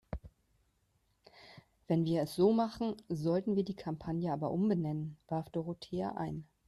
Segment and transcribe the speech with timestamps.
[1.87, 6.47] Wenn wir es so machen, sollten wir die Kampagne aber umbenennen, warf Dorothea ein.